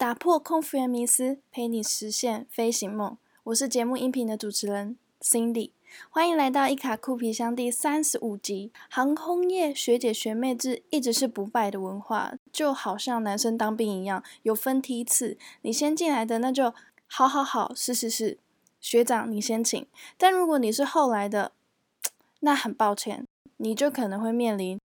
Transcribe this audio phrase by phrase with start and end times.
[0.00, 3.18] 打破空服员迷思，陪你实现飞行梦。
[3.42, 5.72] 我是节目音频的主持人 Cindy，
[6.08, 8.72] 欢迎来到伊卡酷皮箱第三十五集。
[8.88, 15.36] 航空业学姐学妹制一直是不败的文化，就好像男生当兵一样，有分梯次。
[15.60, 16.72] 你先进来的，那就
[17.06, 18.38] 好好好，是是是，
[18.80, 19.86] 学长你先请。
[20.16, 21.52] 但如果你是后来的，
[22.40, 23.26] 那很抱歉，
[23.58, 24.80] 你就可能会面临，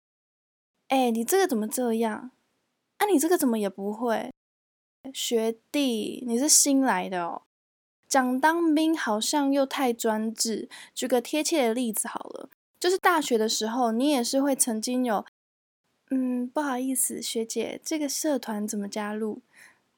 [0.88, 2.30] 哎，你这个怎么这样？
[2.96, 4.30] 啊，你这个怎么也不会？
[5.12, 7.42] 学弟，你是新来的哦。
[8.08, 10.68] 讲当兵好像又太专制。
[10.94, 15.24] 举个贴切的例子好了，就是大学的时候，你也是会曾经有，
[16.10, 19.40] 嗯，不好意思，学姐，这个社团怎么加入？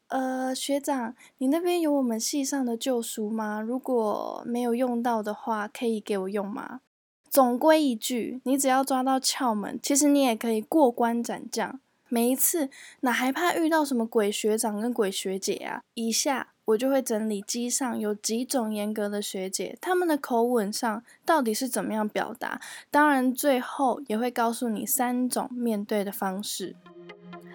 [0.09, 3.61] 呃，学长，你那边有我们系上的旧书吗？
[3.61, 6.81] 如果没有用到的话，可以给我用吗？
[7.29, 11.81] 总归一句，你只要抓到窍门，其实你也可以过关斩将。
[12.15, 15.83] 每一次哪还怕遇到什么鬼学长跟鬼学姐啊？
[15.95, 22.61] 以下我就会整理机上有几种严格的学姐，他们的口吻上到底是怎么样表达。
[22.89, 26.77] 当然最后也会告诉你三种面对的方式。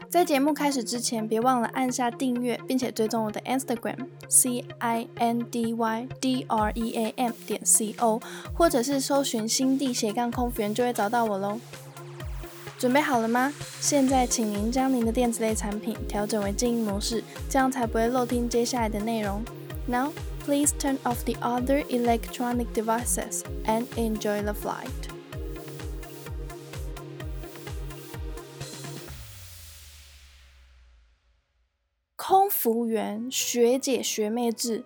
[0.09, 8.21] 在节目开始之前，别忘了按下订阅，并且追踪我的 Instagram c i n d y d r e a m 点 c o，
[8.53, 11.57] 或者是搜寻新地斜杠空服员就会找到我喽。
[12.79, 13.53] 准备好了吗？
[13.81, 19.43] 现在，请您将您的电子类产品调整为静音模式，这样才不会漏听接下来的内容。
[19.85, 20.13] Now,
[20.45, 24.87] please turn off the other electronic devices and enjoy the flight.
[32.15, 34.85] 空服员学姐学妹制，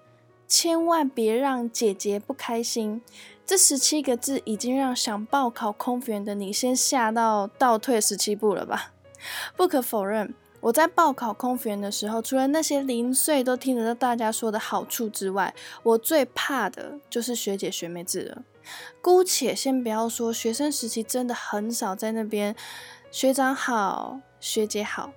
[0.54, 3.02] 千万别让姐姐不开心。
[3.44, 8.94] 这十七个字已经让想报考空服员的你先吓到倒退十七步了吧？
[9.58, 10.31] 不可否认，
[10.62, 18.44] 我在报考空服员的时候，除了那些零碎都听得到大家说的好处之外，我最怕的就是学姐学妹制了。
[19.02, 22.56] 姑且先不要说学生时期真的很少在那边
[23.09, 25.12] 学长好学姐好，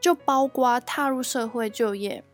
[0.00, 2.24] 就包括踏入社会就业。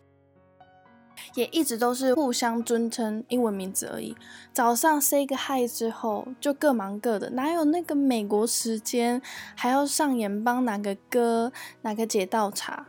[1.34, 4.16] 也一直都是互相尊称英文名字而已。
[4.52, 9.20] 早上 say 个 hi 之后，就各忙各的，哪有那个美国时间
[9.54, 11.52] 还要上演帮哪个哥
[11.82, 12.86] 哪个姐倒茶？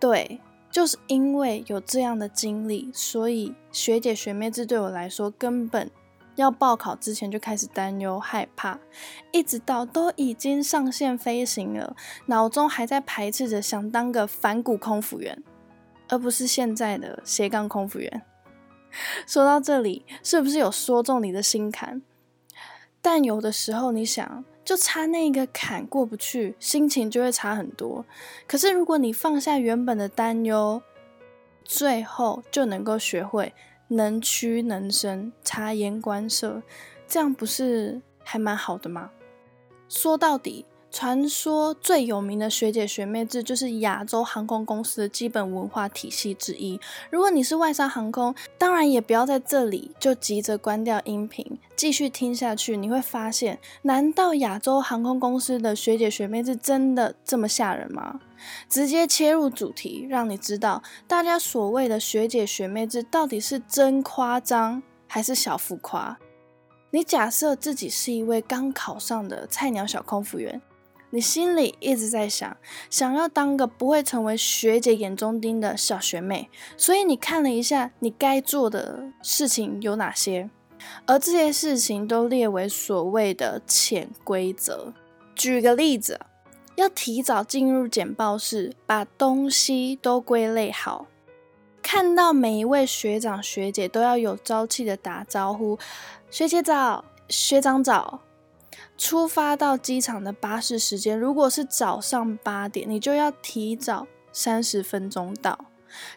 [0.00, 0.40] 对，
[0.70, 5.90] 就是因为有这样的经历，所以学姐学妹制对我来说，根本
[6.36, 8.78] 要报考之前就开始担忧害怕，
[9.32, 11.94] 一直到都已经上线飞行了，
[12.26, 15.42] 脑中还在排斥着想当个反骨空服员。
[16.14, 18.22] 而不是现在的斜杠空服员。
[19.26, 22.00] 说到这里，是不是有说中你的心坎？
[23.02, 28.06] 但有的时候，你想，就差那一个坎过不去，心情就会差很多。
[28.46, 30.80] 可是，如果你放下原本的担忧，
[31.64, 33.52] 最后就能够学会
[33.88, 36.62] 能屈能伸、察言观色，
[37.08, 39.10] 这样不是还蛮好的吗？
[39.88, 40.64] 说到底。
[40.94, 46.78] 传说最有名的学姐学妹制，就是亚洲航空公司的基本文化体系之一。
[47.10, 58.20] 如果你是外商航空，当然也不要在这里就急着关掉音频，继续听下去，你会发现，难道亚洲航空公司的学姐学妹制真的这么吓人吗？
[58.68, 66.16] 直接切入主题，让你知道大家所谓的学姐学妹制到底是真夸张还是小浮夸。
[66.92, 70.62] 你假设自己是一位刚考上的菜鸟小空服员。
[71.14, 72.56] 你心里一直在想，
[72.90, 80.50] 想要当个不会成为学姐眼中钉的小学妹，所以你看了一下你该做的事情有哪些，
[81.06, 84.92] 而这些事情都列为所谓的潜规则。
[85.36, 86.18] 举个例子，
[86.74, 91.06] 要提早进入简报室，把东西都归类好，
[91.80, 95.78] 看到每一位学长学姐都要有朝气的打招呼，
[96.28, 98.18] 学姐早，学长早。
[98.96, 105.66] 出发到机场的巴士时间，如果是早上八点，你就要提早三十分钟到。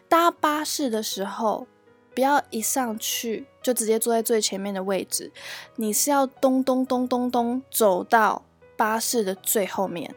[0.08, 1.66] 搭巴士的时候，
[2.14, 5.32] 不要一上去就直接坐在最前面的位置，
[5.76, 8.44] 你是要咚咚咚咚咚走到
[8.76, 10.14] 巴士的最后面。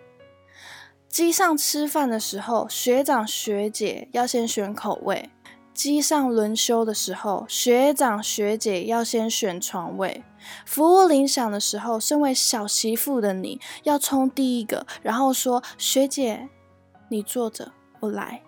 [1.08, 5.30] 机上吃饭的时候，学长学姐要先选口味。
[5.74, 10.24] 机上轮休的时候，学长学姐要先选床位。
[10.66, 16.50] 服务铃响的时候，身为小媳妇的你要冲第一个，然后说：“学姐，
[17.10, 18.42] 你坐着，我来。”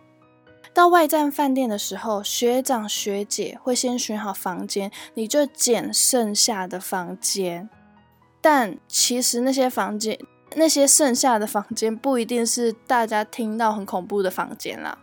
[0.73, 7.69] 到外站饭店的时候，学长学姐会先选好房间，你就捡剩下的房间。
[8.41, 10.19] 但其实那些房间，
[10.55, 14.97] 那些剩下的房间不一定是大家听到很恐怖的房间啦。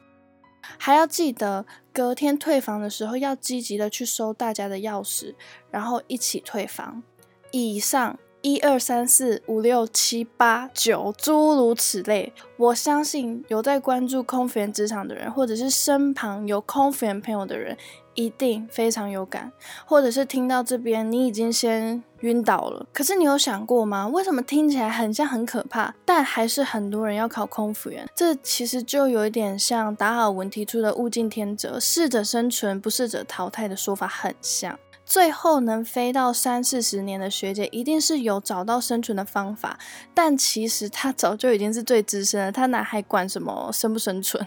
[0.79, 5.35] 还要记得隔天退房的时候要积极的去收大家的钥匙，
[5.71, 7.03] 然后一起退房。
[7.51, 8.19] 以上。
[8.43, 12.33] 一二三四五六七八九，诸如此类。
[12.57, 17.77] 我相信有在关注空服员职场的人，或者是身旁有空服员朋友的人，
[18.25, 19.51] 一定非常有感。
[19.85, 22.87] 或者是听到这边，你已经先晕倒了。
[22.93, 24.07] 可是你有想过吗？
[24.09, 28.07] 为什么听起来很像很可怕，但还是很多人要考空服员？
[28.15, 34.79] 这其实就有一点像达尔文提出的“物竞天择，适者生存，不适者淘汰”的说法很像。
[35.07, 39.77] 最后能飞到三四十年的学姐，一定是有找到生存的方法。
[40.15, 44.47] 但其实她早就已经是最资深了，她哪还管什么生不生存？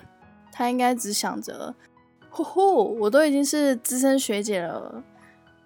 [0.54, 1.75] 她应该只想着，
[2.34, 5.04] 呼呼，我都已经是资深学姐了，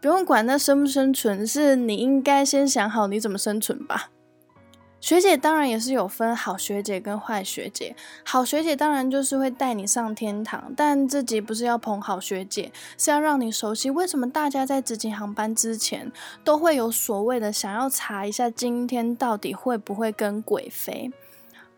[0.01, 4.09] 不用管那生不生存，是你应该先想好你怎么生存吧。
[4.99, 16.11] 学姐当然也是有分好学姐跟坏学姐，好学姐当然就是会带你上天堂，但这集不是要捧好学姐，是要让你熟悉为什么大家在执行航班之前
[16.43, 21.11] 都会有所谓的想要查一下今天到底会不会跟鬼飞，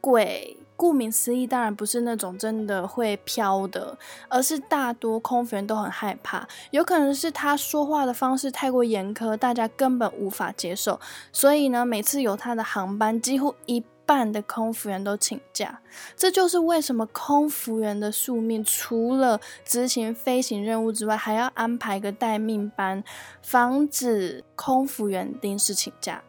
[0.02, 0.58] 鬼。
[0.80, 3.98] 顾名思义，当然不是那种真的会飘的，
[4.30, 6.48] 而是大多空服员都很害怕。
[6.72, 10.98] 有可能是他说话的方式太过严苛，大家根本无法接受。
[11.34, 15.82] 所以呢，每次有他的航班，几乎一半的空服员都请假。
[16.16, 23.04] 这就是为什么空服员的宿命，除了执行飞行任务之外，还要安排个待命班，
[23.42, 26.24] 防止空服员临时请假，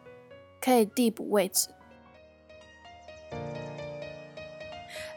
[0.59, 1.69] 可以递补位置。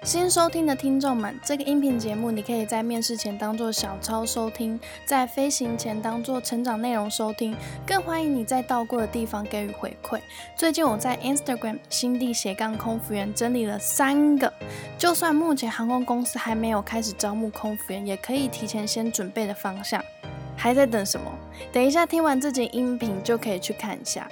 [0.04, 7.56] 新收听的听众们，这个音频节目你可以在面试前当做小抄收听，在飞行前当做成长内容收听，
[7.86, 10.20] 更欢迎你在到过的地方给予回馈。
[10.54, 14.52] 最近我在 Instagram 新地斜杠空服员整理了三个，
[14.98, 20.04] 就算目前航空公司还没有开始招募空服员，也可以提前先准备的方向。
[20.54, 21.32] 还在等什么？
[21.72, 24.28] 等一下听完这集音频就可以去看一下。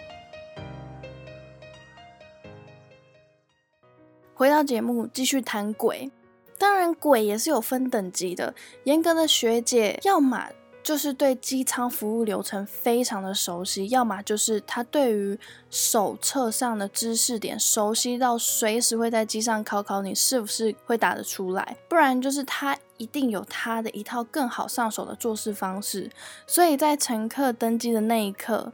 [4.35, 6.11] 回到节目，继续谈鬼。
[6.59, 8.55] 当然，鬼也是有分等级的。
[8.85, 10.49] 严格的学姐，要么
[10.83, 15.39] 就是对机舱服务流程非常的熟悉，要么就是她对于
[15.71, 21.77] 手册上的知识点熟悉到随时会在机上考考你是不是会打得出来。
[21.89, 26.11] 不然就是她一定有她的一套更好上手的做事方式。
[26.47, 28.73] 所以在乘客登机的那一刻，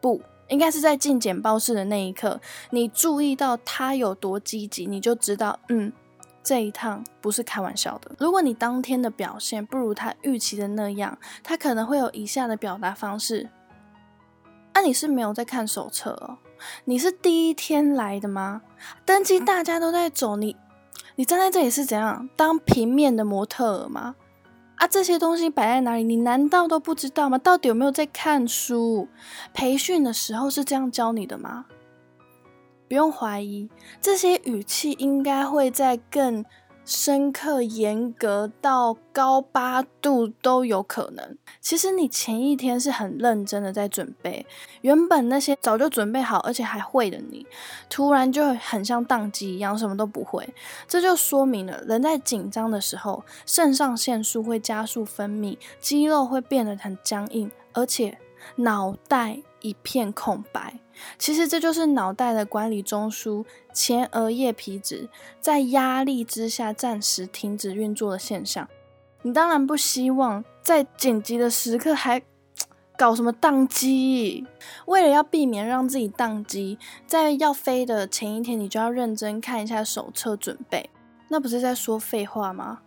[0.00, 0.20] 不。
[0.48, 5.92] 应该是在进简报室的那一刻，你注意到他有多积极，你就知道，嗯，
[6.42, 8.12] 这一趟不是开玩笑的。
[8.18, 13.48] 如果你当天的表现不如他预期的那样，他可能会有以下的表达方式：
[14.74, 16.38] 啊，你是没有在看手册哦？
[16.84, 18.62] 你是第一天来的吗？
[19.04, 20.56] 登机大家都在走，你
[21.16, 24.14] 你站在这里是怎样当平面的模特儿吗？
[24.76, 26.02] 啊，这些东西摆在哪里？
[26.02, 27.38] 你难道都不知道吗？
[27.38, 29.08] 到底有没有在看书？
[29.52, 31.66] 培训的时候是这样教你的吗？
[32.88, 36.44] 不用怀疑，这些语气应该会在更。
[36.84, 41.36] 深刻、严格到高八度都有可能。
[41.60, 44.44] 其实你前一天是很认真的在准备，
[44.82, 47.46] 原本那些早就准备好而且还会的你，
[47.88, 50.46] 突然就很像宕机一样，什么都不会。
[50.86, 58.18] 这就说明了，人在紧张的时候，肾上腺素会加速分泌，肌肉会变得很僵硬，而且
[58.56, 60.78] 脑袋一片空白。
[61.18, 65.08] 其实这就是脑袋的管理中枢前额叶皮质
[65.40, 68.68] 在压力之下暂时停止运作的现象。
[69.22, 72.22] 你当然不希望在紧急的时刻还
[72.96, 74.46] 搞什么宕机。
[74.86, 80.90] 为了要避免让自己宕机，在要飞的前一天，你就要认真看一下手册准备。
[81.28, 82.80] 那不是在说废话吗？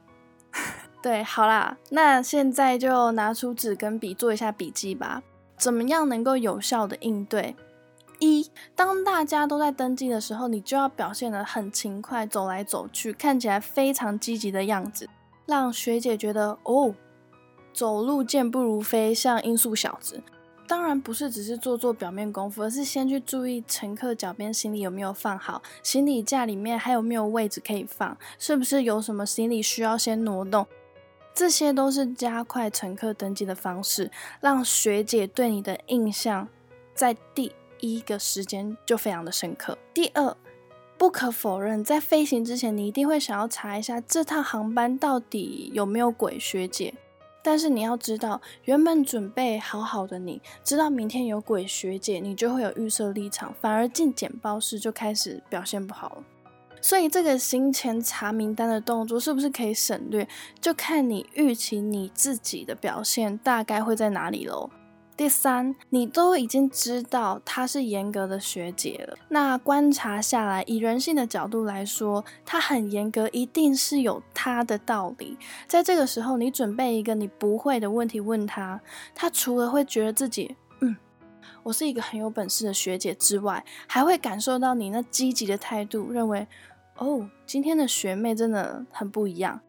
[1.01, 5.21] 对，好啦，那现在就拿出纸跟笔做一下笔记吧。
[5.57, 7.55] 怎么样能够有效的应对？
[8.19, 15.07] 一，当大家都在登记的时候，你就要表现得很勤快，走来走去，看起来非常积极的样子，
[15.45, 16.93] 让学姐觉得哦，
[17.73, 20.21] 走路健步如飞，像音速小子。
[20.67, 30.67] 当然不是只是做做表面功夫，而是先去注意乘客脚边行李有没有放好，行李架里面还有没有位置可以放，是不是有什么行李需要先挪动，
[31.33, 36.49] 这些都是加快乘客登记的方式，让学姐对你的印象
[36.93, 37.53] 在第。
[37.79, 39.77] 一个时间就非常的深刻。
[39.93, 40.35] 第二，
[40.97, 46.93] 不可否认，在飞行之前，你一定会想要查一下这趟航班到底有没有鬼学姐。
[47.43, 56.23] 但是你要知道，原本准备好好的，你知道明天有鬼学姐，你就会有预设立场，反而进简报室就开始表现不好了。
[56.81, 60.27] 所以这个行前查名单的动作是不是可以省略？
[60.59, 64.69] 就看你预期你自己的表现大概会在哪里喽。
[65.17, 75.35] 第三，你都已经知道她是严格的学姐了，那观察下来，以人性的角度来说，她很严格，一定是有她的道理。
[75.67, 78.79] 在这个时候，你准备一个你不会的问题问她，
[79.15, 80.95] 她除了会觉得自己，嗯，
[81.63, 86.47] 我是一个很有本事的学姐之外，还会感受到你那积极的态度，认为，
[86.97, 89.59] 哦，今天的学妹真的很不一样。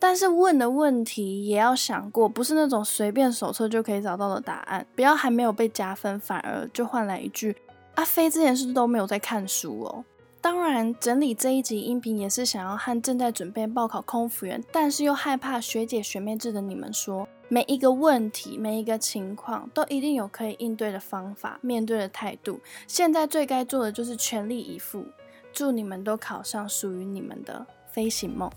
[0.00, 4.84] 但是问的问题也要想过，不是那种随便手册就可以找到的答案。
[4.96, 7.54] 不要还没有被加分，反而就换来一句
[7.96, 10.04] ：“阿飞之前是不是都没有在看书哦？”
[10.40, 22.58] 当然，整理这一集音频也是想要和正在准备报考空服员，但是又害怕学姐学妹制的你们说，每一个问题、每一个情况都一定有可以应对的方法，面对的态度。
[22.86, 25.04] 现在最该做的就是全力以赴。
[25.52, 28.50] 祝你们都考上属于你们的飞行梦。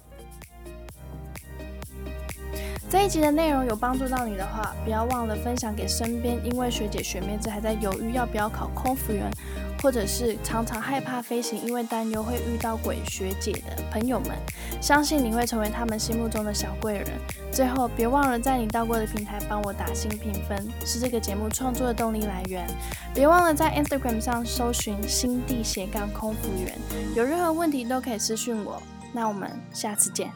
[2.94, 9.32] 这一集的内容有帮助到你的话，不要忘了分享给身边因为学姐学妹子还在犹豫要不要考空服员，
[9.82, 14.38] 或者是常常害怕飞行，因为担忧会遇到鬼学姐的朋友们。
[14.80, 17.08] 相信你会成为他们心目中的小贵人。
[17.52, 22.68] 最后，别忘了在你到过的平台帮我打新评分，是这个节目创作的动力来源。
[23.12, 26.78] 别忘了在 Instagram 上搜寻新地斜杠空服员，
[27.16, 28.80] 有任何问题都可以私讯我。
[29.12, 30.32] 那我们下次见。